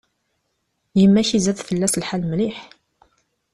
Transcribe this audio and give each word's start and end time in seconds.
Yemma-k 0.99 1.29
izad 1.37 1.59
fell-as 1.67 1.93
lḥal 2.01 2.23
mliḥ. 2.27 2.57